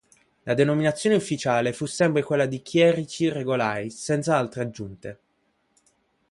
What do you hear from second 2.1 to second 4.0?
quella di "chierici regolari",